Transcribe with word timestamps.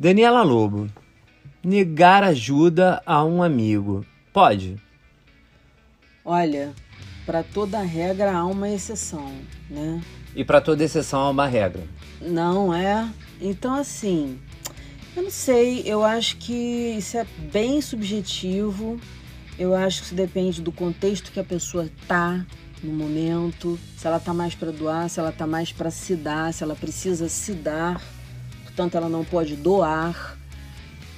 Daniela 0.00 0.44
Lobo. 0.44 0.88
Negar 1.64 2.22
ajuda 2.22 3.02
a 3.04 3.24
um 3.24 3.42
amigo. 3.42 4.06
Pode? 4.32 4.76
Olha, 6.24 6.72
para 7.26 7.42
toda 7.42 7.80
regra 7.80 8.32
há 8.32 8.46
uma 8.46 8.68
exceção, 8.68 9.32
né? 9.68 10.00
E 10.36 10.44
para 10.44 10.60
toda 10.60 10.84
exceção 10.84 11.18
há 11.20 11.30
uma 11.30 11.48
regra. 11.48 11.82
Não 12.20 12.72
é? 12.72 13.10
Então, 13.40 13.74
assim, 13.74 14.38
eu 15.16 15.24
não 15.24 15.30
sei, 15.32 15.82
eu 15.84 16.04
acho 16.04 16.36
que 16.36 16.94
isso 16.96 17.18
é 17.18 17.26
bem 17.50 17.80
subjetivo. 17.80 19.00
Eu 19.58 19.74
acho 19.74 19.98
que 19.98 20.06
isso 20.06 20.14
depende 20.14 20.62
do 20.62 20.70
contexto 20.70 21.32
que 21.32 21.40
a 21.40 21.44
pessoa 21.44 21.88
tá 22.06 22.46
no 22.84 22.92
momento, 22.92 23.76
se 23.96 24.06
ela 24.06 24.20
tá 24.20 24.32
mais 24.32 24.54
para 24.54 24.70
doar, 24.70 25.10
se 25.10 25.18
ela 25.18 25.32
tá 25.32 25.44
mais 25.44 25.72
para 25.72 25.90
se 25.90 26.14
dar, 26.14 26.54
se 26.54 26.62
ela 26.62 26.76
precisa 26.76 27.28
se 27.28 27.52
dar, 27.52 28.00
portanto 28.78 28.96
ela 28.96 29.08
não 29.08 29.24
pode 29.24 29.56
doar. 29.56 30.36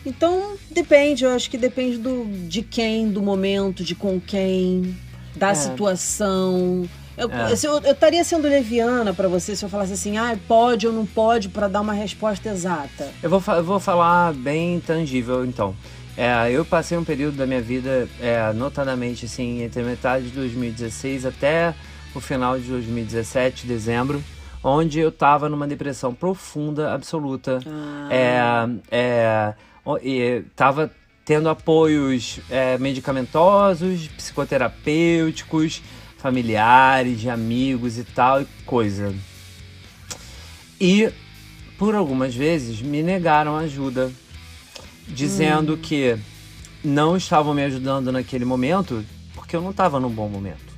Então, 0.05 0.55
depende, 0.70 1.24
eu 1.24 1.30
acho 1.30 1.50
que 1.50 1.59
depende 1.59 1.98
do 1.98 2.24
de 2.48 2.62
quem, 2.62 3.10
do 3.10 3.20
momento, 3.20 3.84
de 3.84 3.95
com 3.95 4.19
quem, 4.19 4.96
da 5.36 5.50
É. 5.50 5.55
situação. 5.55 6.88
Eu, 7.19 7.30
É. 7.30 7.52
eu, 7.52 7.92
estaria 7.92 8.24
sendo 8.24 8.48
leviana 8.48 9.12
para 9.12 9.28
você 9.28 9.55
se 9.55 9.62
eu 9.62 9.69
falasse 9.69 9.92
assim, 9.92 10.16
ah, 10.16 10.38
pode 10.48 10.86
ou 10.86 10.92
não 10.92 11.05
pode, 11.05 11.50
para 11.50 11.69
dar 11.69 11.83
uma 11.83 11.92
resposta 11.92 12.48
exata. 12.48 13.09
Eu 13.23 13.28
vou, 13.28 13.42
eu 13.55 13.62
vou 13.62 13.78
falar 13.78 14.33
bem 14.33 14.80
tangível, 14.80 15.44
então. 15.44 15.77
É, 16.16 16.50
eu 16.50 16.64
passei 16.64 16.97
um 16.97 17.05
período 17.05 17.36
da 17.36 17.47
minha 17.47 17.61
vida, 17.61 18.08
é, 18.20 18.53
notadamente, 18.55 19.27
assim, 19.27 19.62
entre 19.62 19.83
metade 19.83 20.25
de 20.25 20.31
2016 20.31 21.27
até 21.27 21.75
o 22.14 22.20
final 22.20 22.58
de 22.58 22.64
2017, 22.69 23.66
dezembro, 23.66 24.22
onde 24.62 24.98
eu 25.00 25.11
tava 25.11 25.48
numa 25.48 25.66
depressão 25.66 26.14
profunda, 26.14 26.92
absoluta. 26.94 27.61
É, 28.11 28.69
é, 28.91 29.55
e 30.03 30.42
tava 30.55 30.91
tendo 31.25 31.48
apoios 31.48 32.41
é, 32.50 32.77
medicamentosos, 32.78 34.08
psicoterapêuticos, 34.08 35.83
familiares, 36.19 37.20
de 37.20 37.31
amigos 37.31 37.98
e 37.98 38.05
tal, 38.05 38.42
e 38.42 38.47
coisa. 38.66 39.14
E 40.81 41.11
por 41.78 41.94
algumas 41.94 42.34
vezes 42.34 42.81
me 42.83 43.03
negaram 43.03 43.56
ajuda, 43.56 44.11
dizendo 45.08 45.77
que 45.77 46.19
não 46.84 47.16
estavam 47.16 47.55
me 47.55 47.62
ajudando 47.62 48.11
naquele 48.12 48.44
momento 48.44 49.05
porque 49.34 49.56
eu 49.56 49.62
não 49.62 49.70
estava 49.70 49.98
num 49.98 50.11
bom 50.11 50.28
momento. 50.28 50.70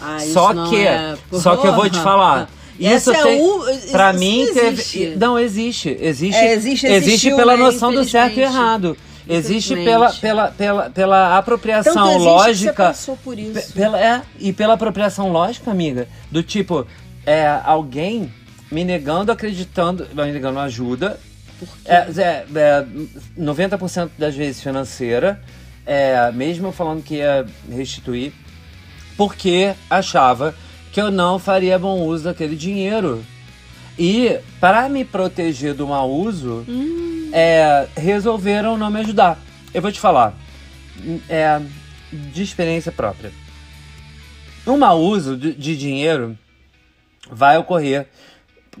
Ah, 0.00 0.18
só 0.20 0.68
que, 0.68 0.86
é- 0.86 1.16
só 1.32 1.56
que 1.56 1.66
eu 1.66 1.74
vou 1.74 1.88
te 1.88 1.98
falar. 2.02 2.48
Isso 2.78 3.10
Essa 3.12 3.16
é 3.16 3.22
tem, 3.22 3.40
o- 3.40 3.64
pra 3.92 4.10
isso 4.10 4.18
mim 4.18 4.44
não 4.46 4.54
teve, 4.54 4.68
existe. 4.68 5.16
não 5.16 5.38
existe, 5.38 5.96
existe, 6.00 6.36
É, 6.36 6.52
existe, 6.52 6.86
existiu, 6.86 7.36
pela 7.36 7.56
né, 7.56 7.62
noção 7.62 7.92
do 7.92 8.04
certo 8.04 8.38
e 8.38 8.42
errado. 8.42 8.96
Existe 9.28 9.74
pela, 9.76 10.12
pela, 10.12 10.50
pela, 10.50 10.90
pela 10.90 11.38
apropriação 11.38 11.94
Tanto 11.94 12.08
existe 12.08 12.24
que 12.24 12.28
lógica. 12.28 12.72
você 12.72 12.72
passou 12.72 13.16
por 13.16 13.38
isso. 13.38 13.72
Pela, 13.72 13.98
é, 13.98 14.22
e 14.38 14.52
pela 14.52 14.74
apropriação 14.74 15.30
lógica, 15.30 15.70
amiga, 15.70 16.06
do 16.30 16.42
tipo, 16.42 16.86
é, 17.24 17.58
alguém 17.64 18.30
me 18.70 18.84
negando, 18.84 19.32
acreditando, 19.32 20.06
me 20.14 20.30
negando 20.32 20.58
ajuda, 20.58 21.18
é, 21.86 21.94
é, 22.18 22.44
é, 22.54 22.84
90% 23.38 24.10
das 24.18 24.34
vezes 24.34 24.60
financeira, 24.62 25.40
é, 25.86 26.30
mesmo 26.32 26.70
falando 26.72 27.02
que 27.02 27.14
ia 27.14 27.46
restituir, 27.70 28.32
porque 29.16 29.72
achava 29.88 30.54
que 30.94 31.00
eu 31.00 31.10
não 31.10 31.40
faria 31.40 31.76
bom 31.78 32.02
uso 32.02 32.24
daquele 32.24 32.54
dinheiro. 32.54 33.24
E 33.98 34.38
para 34.60 34.88
me 34.88 35.04
proteger 35.04 35.74
do 35.74 35.88
mau 35.88 36.08
uso, 36.10 36.64
é, 37.32 37.86
resolveram 37.96 38.76
não 38.78 38.90
me 38.90 39.00
ajudar. 39.00 39.38
Eu 39.74 39.82
vou 39.82 39.90
te 39.90 39.98
falar, 39.98 40.34
é, 41.28 41.60
de 42.12 42.42
experiência 42.42 42.92
própria. 42.92 43.32
O 44.64 44.76
mau 44.76 45.00
uso 45.00 45.36
de, 45.36 45.52
de 45.52 45.76
dinheiro 45.76 46.38
vai 47.30 47.58
ocorrer 47.58 48.06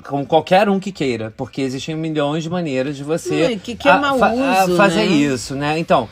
com 0.04 0.24
qualquer 0.24 0.68
um 0.68 0.78
que 0.80 0.90
queira, 0.92 1.32
porque 1.36 1.60
existem 1.62 1.94
milhões 1.96 2.42
de 2.44 2.50
maneiras 2.50 2.96
de 2.96 3.02
você 3.04 3.46
Ui, 3.46 3.56
que 3.56 3.74
que 3.76 3.88
é 3.88 3.92
a- 3.92 3.98
fa- 4.18 4.32
uso, 4.64 4.76
fazer 4.76 5.06
né? 5.08 5.14
isso, 5.16 5.54
né? 5.54 5.78
Então, 5.78 6.08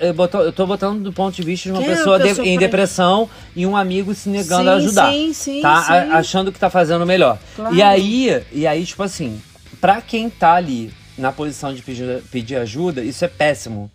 eu, 0.00 0.14
boto- 0.14 0.36
eu 0.38 0.52
tô 0.52 0.66
botando 0.66 1.02
do 1.02 1.12
ponto 1.12 1.34
de 1.34 1.42
vista 1.42 1.68
de 1.68 1.72
uma 1.74 1.82
é 1.82 1.86
pessoa, 1.86 2.18
de- 2.18 2.40
em 2.42 2.58
depressão 2.58 3.28
e 3.56 3.66
um 3.66 3.76
amigo 3.76 4.14
se 4.14 4.28
negando 4.28 4.62
Sim, 4.64 4.68
a 4.68 4.74
ajudar. 4.74 5.12
sim, 5.12 5.32
sim, 5.32 5.60
tá? 5.62 5.82
sim. 5.82 5.92
A- 5.92 6.16
achando 6.18 6.52
que 6.52 6.58
tá 6.58 6.70
fazendo 6.70 7.04
melhor. 7.06 7.38
Claro. 7.56 7.74
E 7.74 7.82
aí, 7.82 8.42
e 8.52 8.66
aí, 8.66 8.84
tipo 8.86 9.02
assim, 9.02 9.40
pra 9.80 10.00
quem 10.00 10.30
tá 10.30 10.54
ali 10.54 10.92
na 11.18 11.32
posição 11.32 11.74
de 11.74 11.82
pedir, 11.82 12.22
pedir 12.30 12.56
ajuda, 12.56 13.02
isso 13.02 13.24
é 13.24 13.28
péssimo. 13.28 13.90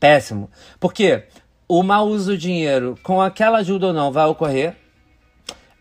Péssimo. 0.00 0.50
Porque 0.80 1.24
o 1.68 1.82
mau 1.82 2.08
uso 2.08 2.32
do 2.32 2.38
dinheiro, 2.38 2.98
com 3.02 3.20
aquela 3.20 3.58
ajuda 3.58 3.88
ou 3.88 3.92
não, 3.92 4.10
vai 4.12 4.26
ocorrer. 4.26 4.74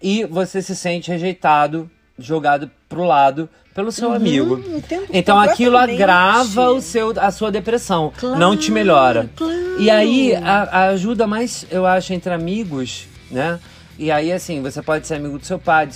E 0.02 0.26
você 0.26 0.62
se 0.62 0.76
sente 0.76 1.12
rejeitado, 1.12 1.90
jogado 2.22 2.70
pro 2.88 3.04
lado 3.04 3.50
pelo 3.74 3.92
seu 3.92 4.12
amigo. 4.12 4.56
Uhum, 4.56 4.78
entendo 4.78 5.06
Então 5.14 5.40
aquilo 5.40 5.78
agrava 5.78 6.70
o 6.72 6.82
seu, 6.82 7.14
a 7.18 7.32
sua 7.32 7.52
depressão, 7.52 8.12
Claro, 8.18 8.38
não 8.38 8.56
te 8.58 8.72
melhora. 8.72 9.30
claro. 9.36 9.80
E 9.80 9.90
aí 9.90 10.36
a, 10.36 10.64
a 10.64 10.84
ajuda 10.90 11.26
mais, 11.26 11.66
eu 11.72 11.86
acho, 11.86 12.14
entre 12.14 12.34
amigos, 12.34 13.06
né? 13.30 13.60
E 13.98 14.10
aí, 14.12 14.32
assim, 14.32 14.62
você 14.62 14.82
pode 14.82 15.06
ser 15.06 15.16
amigo 15.16 15.38
do 15.38 15.46
seu 15.46 15.60
pai, 15.60 15.86
de, 15.88 15.94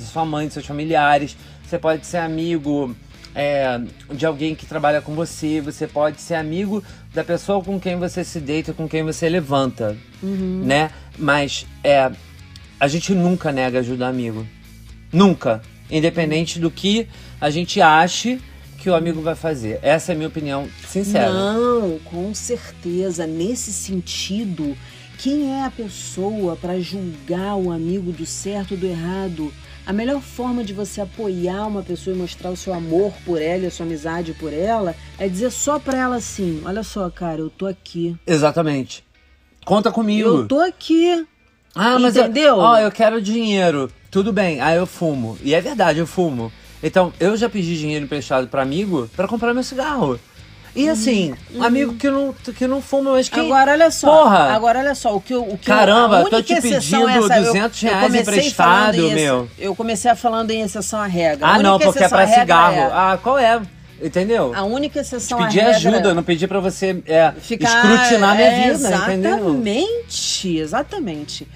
sua 0.00 0.24
mãe, 0.24 0.46
de 0.46 0.52
seus 0.54 0.64
familiares. 0.66 1.36
Você 1.66 1.78
pode 1.78 2.06
ser 2.06 2.18
amigo 2.18 2.94
é, 3.34 3.80
de 4.12 4.24
alguém 4.24 4.54
que 4.54 4.64
trabalha 4.66 5.00
com 5.00 5.14
você. 5.14 5.60
Você 5.60 5.86
pode 5.88 6.20
ser 6.20 6.34
amigo 6.36 6.82
da 7.12 7.24
pessoa 7.24 7.62
com 7.62 7.80
quem 7.80 7.96
você 7.96 8.22
se 8.22 8.38
deita, 8.40 8.72
com 8.72 8.88
quem 8.88 9.02
você 9.02 9.28
levanta, 9.28 9.96
Uhum. 10.22 10.62
né? 10.64 10.90
Mas 11.18 11.66
é, 11.82 12.10
a 12.78 12.86
gente 12.88 13.12
nunca 13.14 13.50
nega 13.50 13.80
ajuda 13.80 14.06
amigo. 14.06 14.46
Nunca. 15.12 15.62
Independente 15.90 16.58
do 16.58 16.70
que 16.70 17.06
a 17.40 17.50
gente 17.50 17.80
ache 17.80 18.40
que 18.78 18.88
o 18.88 18.94
amigo 18.94 19.20
vai 19.20 19.34
fazer. 19.34 19.78
Essa 19.82 20.12
é 20.12 20.14
a 20.14 20.16
minha 20.16 20.28
opinião 20.28 20.68
sincera. 20.88 21.32
Não, 21.32 21.98
com 22.04 22.32
certeza. 22.34 23.26
Nesse 23.26 23.72
sentido, 23.72 24.76
quem 25.18 25.52
é 25.52 25.64
a 25.64 25.70
pessoa 25.70 26.56
para 26.56 26.80
julgar 26.80 27.56
o 27.56 27.70
amigo 27.72 28.12
do 28.12 28.24
certo 28.24 28.72
ou 28.72 28.76
do 28.78 28.86
errado? 28.86 29.52
A 29.86 29.92
melhor 29.92 30.20
forma 30.20 30.62
de 30.62 30.72
você 30.72 31.00
apoiar 31.00 31.66
uma 31.66 31.82
pessoa 31.82 32.14
e 32.14 32.18
mostrar 32.18 32.50
o 32.50 32.56
seu 32.56 32.72
amor 32.72 33.12
por 33.24 33.42
ela 33.42 33.64
e 33.64 33.66
a 33.66 33.70
sua 33.70 33.84
amizade 33.84 34.32
por 34.34 34.52
ela 34.52 34.94
é 35.18 35.26
dizer 35.28 35.50
só 35.50 35.78
pra 35.78 35.98
ela 35.98 36.16
assim: 36.16 36.62
Olha 36.64 36.82
só, 36.84 37.10
cara, 37.10 37.40
eu 37.40 37.50
tô 37.50 37.66
aqui. 37.66 38.16
Exatamente. 38.26 39.04
Conta 39.64 39.90
comigo. 39.90 40.28
Eu 40.28 40.48
tô 40.48 40.60
aqui. 40.60 41.26
Ah, 41.74 41.98
mas 41.98 42.14
eu- 42.16 42.24
Entendeu? 42.24 42.56
ó, 42.58 42.78
eu 42.78 42.90
quero 42.92 43.20
dinheiro. 43.20 43.90
Tudo 44.10 44.32
bem. 44.32 44.60
Ah, 44.60 44.74
eu 44.74 44.86
fumo. 44.86 45.38
E 45.42 45.54
é 45.54 45.60
verdade, 45.60 45.98
eu 45.98 46.06
fumo. 46.06 46.52
Então, 46.82 47.12
eu 47.20 47.36
já 47.36 47.48
pedi 47.48 47.78
dinheiro 47.78 48.04
emprestado 48.04 48.48
pra 48.48 48.62
amigo 48.62 49.08
pra 49.14 49.28
comprar 49.28 49.52
meu 49.54 49.62
cigarro. 49.62 50.18
E 50.74 50.88
assim, 50.88 51.34
amigo 51.60 51.94
que 51.94 52.08
não, 52.08 52.32
que 52.32 52.66
não 52.66 52.80
fuma, 52.80 53.12
mas 53.12 53.28
que. 53.28 53.40
Uhum. 53.40 53.46
Agora 53.46 53.72
olha 53.72 53.90
só. 53.90 54.06
Porra! 54.22 54.38
Agora 54.52 54.78
olha 54.78 54.94
só, 54.94 55.16
o 55.16 55.20
que 55.20 55.34
eu, 55.34 55.42
o 55.42 55.58
que 55.58 55.68
eu- 55.68 55.74
Caramba, 55.74 56.20
a 56.20 56.24
tô 56.24 56.40
te 56.40 56.52
exceção 56.52 57.08
é 57.08 57.14
pedindo 57.14 57.24
essa, 57.26 57.38
eu- 57.40 57.44
200 57.46 57.82
eu 57.82 57.88
reais 57.90 58.04
comecei 58.06 58.20
emprestado, 58.38 58.94
em 58.96 59.14
meu. 59.14 59.48
Eu 59.58 59.74
comecei 59.74 60.14
falando 60.14 60.52
em 60.52 60.62
exceção 60.62 61.00
à 61.00 61.06
regra. 61.06 61.44
Ah, 61.46 61.58
não, 61.60 61.76
porque 61.78 62.04
é 62.04 62.08
pra 62.08 62.26
cigarro. 62.28 62.74
é- 62.76 62.90
Ah, 62.92 63.18
qual 63.20 63.36
é? 63.36 63.60
Entendeu? 64.00 64.52
A 64.54 64.62
única 64.62 65.00
exceção 65.00 65.38
Pedir 65.38 65.60
à 65.60 65.72
regra 65.72 65.76
ajuda, 65.76 66.10
é 66.10 66.14
não 66.14 66.22
pedir 66.22 66.46
pra 66.46 66.60
você 66.60 67.02
é, 67.04 67.32
ficar 67.38 67.68
escrutinar 67.68 68.36
minha 68.36 68.48
é, 68.48 68.72
vida, 68.72 68.94
entendeu? 68.96 69.34
Exatamente, 69.38 70.58
exatamente. 70.58 71.48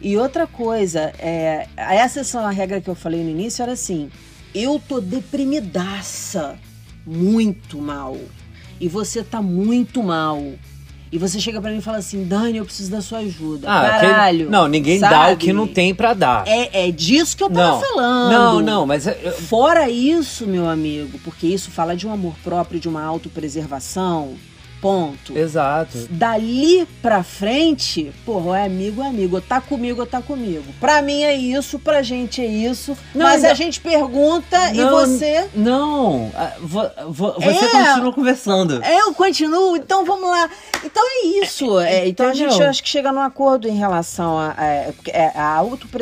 E 0.00 0.16
outra 0.16 0.46
coisa, 0.46 1.12
é, 1.18 1.66
a 1.76 1.94
exceção 2.04 2.46
à 2.46 2.50
regra 2.50 2.80
que 2.80 2.88
eu 2.88 2.94
falei 2.94 3.22
no 3.22 3.30
início 3.30 3.62
era 3.62 3.72
assim: 3.72 4.10
eu 4.54 4.80
tô 4.88 5.00
deprimidaça, 5.00 6.56
muito 7.06 7.78
mal. 7.78 8.16
E 8.80 8.88
você 8.88 9.22
tá 9.22 9.42
muito 9.42 10.02
mal. 10.02 10.42
E 11.12 11.18
você 11.18 11.40
chega 11.40 11.60
pra 11.60 11.70
mim 11.72 11.78
e 11.78 11.82
fala 11.82 11.98
assim: 11.98 12.24
Dani, 12.24 12.58
eu 12.58 12.64
preciso 12.64 12.90
da 12.90 13.02
sua 13.02 13.18
ajuda. 13.18 13.68
Ah, 13.68 13.98
Caralho. 14.00 14.48
não, 14.48 14.68
ninguém 14.68 15.00
dá 15.00 15.08
o 15.08 15.10
sabe? 15.10 15.36
que 15.36 15.52
não 15.52 15.66
tem 15.66 15.94
pra 15.94 16.14
dar. 16.14 16.46
É, 16.46 16.86
é 16.88 16.90
disso 16.92 17.36
que 17.36 17.42
eu 17.42 17.50
tava 17.50 17.72
não, 17.72 17.80
falando. 17.80 18.30
não, 18.32 18.60
não, 18.60 18.86
mas 18.86 19.06
é- 19.06 19.18
eu- 19.22 19.32
Fora 19.32 19.90
isso, 19.90 20.46
meu 20.46 20.68
amigo, 20.68 21.18
porque 21.24 21.46
isso 21.48 21.70
fala 21.70 21.96
de 21.96 22.06
um 22.06 22.12
amor 22.12 22.34
próprio, 22.44 22.78
de 22.80 22.88
uma 22.88 23.02
autopreservação, 23.02 24.34
Ponto. 24.80 25.36
Exato. 25.36 26.06
Dali 26.10 26.86
pra 27.02 27.22
frente, 27.22 28.12
porra, 28.24 28.60
é 28.60 28.66
amigo, 28.66 29.02
é 29.02 29.08
amigo. 29.08 29.36
Ou 29.36 29.42
tá 29.42 29.60
comigo, 29.60 30.00
ou 30.00 30.06
tá 30.06 30.22
comigo. 30.22 30.64
Pra 30.80 31.02
mim 31.02 31.22
é 31.22 31.34
isso, 31.34 31.78
pra 31.78 32.02
gente 32.02 32.40
é 32.40 32.46
isso. 32.46 32.96
Não, 33.14 33.26
mas 33.26 33.42
não- 33.42 33.50
a 33.50 33.54
gente 33.54 33.80
pergunta 33.80 34.56
e 34.72 34.78
Não, 34.78 34.90
você. 34.90 35.48
Não, 35.54 36.30
ah, 36.34 36.52
vo- 36.60 36.90
vo- 37.08 37.34
você 37.38 37.64
É. 37.66 37.68
continua 37.68 38.12
conversando. 38.12 38.82
Eu 38.84 39.12
continuo, 39.14 39.76
então 39.76 40.04
vamos 40.04 40.30
lá. 40.30 40.48
Então 40.84 41.02
é 41.06 41.26
isso. 41.44 41.78
É, 41.80 42.08
então 42.08 42.26
a 42.26 42.30
entendeu? 42.30 42.50
gente 42.50 42.62
acho 42.62 42.82
que 42.82 42.88
chega 42.88 43.12
num 43.12 43.20
acordo 43.20 43.68
em 43.68 43.76
relação 43.76 44.38
a, 44.38 44.50
a, 44.52 44.92
porque 44.92 45.10
é 45.10 45.30
a 45.34 45.44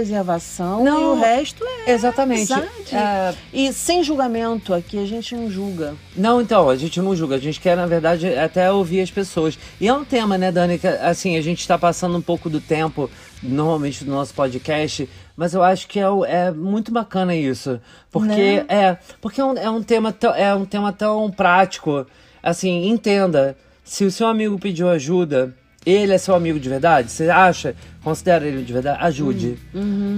autopreservação 0.03 0.85
Não. 0.85 1.01
e 1.01 1.05
o 1.05 1.15
resto 1.21 1.65
é. 1.87 1.93
Exatamente. 1.93 2.53
É, 2.93 3.35
E 3.53 3.73
sem 3.73 4.03
julgamento, 4.03 4.73
aqui 4.73 4.99
a 5.03 5.07
gente 5.07 5.35
não 5.35 5.51
julga. 5.51 5.95
Não, 6.17 6.41
então, 6.41 6.69
a 6.69 6.77
gente 6.77 7.01
não 7.01 7.15
julga, 7.15 7.37
a 7.37 7.39
gente 7.39 7.61
quer, 7.61 7.77
na 7.77 7.87
verdade, 7.87 8.27
até 8.37 8.68
ouvir 8.73 9.01
as 9.01 9.11
pessoas. 9.11 9.59
E 9.81 9.89
é 9.89 9.93
um 9.93 10.05
tema, 10.05 10.37
né, 10.39 10.51
Dani, 10.53 10.79
que 10.79 10.87
assim, 10.87 11.37
a 11.37 11.43
gente 11.43 11.61
está 11.61 11.79
passando 11.79 12.17
um 12.17 12.23
pouco 12.23 12.49
do 12.51 12.61
tempo, 12.61 13.11
normalmente, 13.43 14.05
do 14.05 14.11
nosso 14.11 14.35
podcast, 14.35 15.09
mas 15.37 15.55
eu 15.55 15.63
acho 15.63 15.87
que 15.87 15.99
é, 16.01 16.07
é 16.27 16.51
muito 16.51 16.93
bacana 16.93 17.35
isso. 17.35 17.81
Porque 18.11 18.29
Né? 18.29 18.65
é, 18.69 18.97
porque 19.21 19.41
é 19.41 19.45
um, 19.45 19.57
é 19.57 19.71
um 19.71 19.83
tema 19.83 20.13
tão, 20.13 20.35
é 20.35 20.55
um 20.55 20.65
tema 20.65 20.93
tão 20.93 21.31
prático. 21.31 22.07
Assim, 22.43 22.89
entenda, 22.89 23.57
se 23.85 24.05
o 24.05 24.11
seu 24.11 24.27
amigo 24.27 24.59
pediu 24.59 24.89
ajuda, 24.89 25.55
ele 25.87 26.13
é 26.13 26.19
seu 26.19 26.35
amigo 26.35 26.61
de 26.61 26.69
verdade? 26.69 27.11
Você 27.11 27.31
acha? 27.31 27.75
Considera 28.03 28.47
ele 28.47 28.63
de 28.63 28.73
verdade? 28.73 28.99
Ajude. 29.01 29.59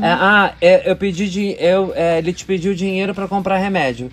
É, 0.03 0.09
ah, 0.09 0.55
é, 0.61 0.91
eu 0.91 0.97
pedi 0.97 1.29
de, 1.29 1.57
eu, 1.59 1.93
é, 1.95 2.19
ele 2.19 2.33
te 2.33 2.45
pediu 2.45 2.75
dinheiro 2.75 3.15
para 3.15 3.29
comprar 3.29 3.57
remédio. 3.59 4.11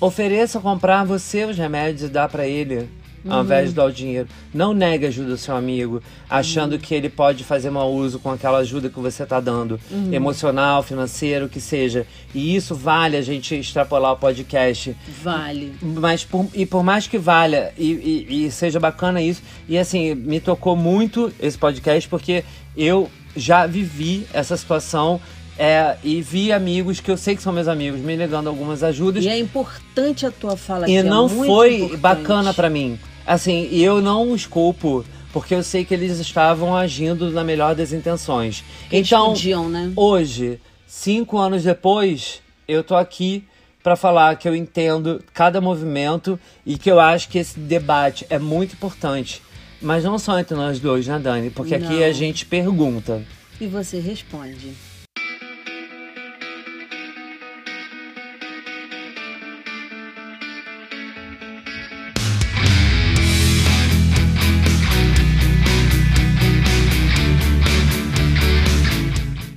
Ofereça 0.00 0.60
comprar 0.60 1.04
você 1.04 1.44
os 1.44 1.56
remédios 1.56 2.02
e 2.02 2.08
dar 2.08 2.28
pra 2.28 2.46
ele, 2.46 2.88
ao 3.28 3.42
invés 3.42 3.68
de 3.70 3.74
dar 3.74 3.84
o 3.86 3.92
dinheiro. 3.92 4.28
Não 4.54 4.72
negue 4.74 5.06
ajuda 5.06 5.32
ao 5.32 5.36
seu 5.36 5.54
amigo, 5.56 6.02
achando 6.28 6.78
que 6.78 6.94
ele 6.94 7.08
pode 7.08 7.44
fazer 7.44 7.70
mau 7.70 7.92
uso 7.92 8.18
com 8.18 8.30
aquela 8.30 8.58
ajuda 8.58 8.88
que 8.88 8.98
você 9.00 9.24
tá 9.26 9.40
dando, 9.40 9.78
emocional, 10.12 10.82
financeiro, 10.82 11.46
o 11.46 11.48
que 11.48 11.60
seja. 11.60 12.06
E 12.34 12.54
isso 12.56 12.74
vale 12.74 13.16
a 13.16 13.22
gente 13.22 13.54
extrapolar 13.54 14.12
o 14.12 14.16
podcast. 14.16 14.96
Vale. 15.22 15.72
Mas 15.82 16.24
por, 16.24 16.46
e 16.54 16.64
por 16.66 16.82
mais 16.82 17.06
que 17.06 17.18
valha 17.18 17.72
e, 17.78 18.26
e- 18.28 18.46
e 18.46 18.50
seja 18.50 18.80
bacana 18.80 19.20
isso, 19.22 19.42
e 19.68 19.78
assim, 19.78 20.14
me 20.14 20.40
tocou 20.40 20.76
muito 20.76 21.32
esse 21.40 21.56
podcast 21.58 22.08
porque 22.08 22.44
eu 22.76 23.08
já 23.36 23.66
vivi 23.66 24.26
essa 24.32 24.56
situação 24.56 25.20
é, 25.58 25.96
e 26.04 26.20
vi 26.20 26.52
amigos 26.52 27.00
que 27.00 27.10
eu 27.10 27.16
sei 27.16 27.34
que 27.34 27.42
são 27.42 27.52
meus 27.52 27.66
amigos 27.68 28.00
me 28.00 28.14
negando 28.16 28.48
algumas 28.48 28.82
ajudas 28.82 29.24
E 29.24 29.28
é 29.28 29.38
importante 29.38 30.26
a 30.26 30.30
tua 30.30 30.54
fala 30.56 30.80
e 30.88 30.96
aqui, 30.98 31.06
é 31.06 31.10
não 31.10 31.28
muito 31.28 31.46
foi 31.46 31.76
importante. 31.76 32.00
bacana 32.00 32.52
pra 32.54 32.68
mim. 32.68 32.98
Assim, 33.26 33.68
e 33.70 33.82
eu 33.82 34.00
não 34.00 34.30
os 34.30 34.46
culpo, 34.46 35.04
porque 35.32 35.54
eu 35.54 35.62
sei 35.62 35.84
que 35.84 35.92
eles 35.92 36.18
estavam 36.18 36.76
agindo 36.76 37.30
na 37.30 37.42
melhor 37.42 37.74
das 37.74 37.92
intenções. 37.92 38.64
Eles 38.90 39.08
então, 39.08 39.32
podiam, 39.32 39.68
né? 39.68 39.92
hoje, 39.96 40.60
cinco 40.86 41.38
anos 41.38 41.64
depois, 41.64 42.40
eu 42.68 42.84
tô 42.84 42.94
aqui 42.94 43.44
pra 43.82 43.96
falar 43.96 44.36
que 44.36 44.48
eu 44.48 44.54
entendo 44.54 45.22
cada 45.32 45.60
movimento 45.60 46.38
e 46.64 46.78
que 46.78 46.90
eu 46.90 46.98
acho 46.98 47.28
que 47.28 47.38
esse 47.38 47.58
debate 47.58 48.26
é 48.30 48.38
muito 48.38 48.74
importante. 48.74 49.42
Mas 49.80 50.04
não 50.04 50.18
só 50.18 50.38
entre 50.38 50.56
nós 50.56 50.80
dois, 50.80 51.06
né, 51.06 51.18
Dani? 51.18 51.50
Porque 51.50 51.74
aqui 51.74 52.00
Não. 52.00 52.04
a 52.04 52.12
gente 52.12 52.46
pergunta. 52.46 53.22
E 53.60 53.66
você 53.66 54.00
responde. 54.00 54.72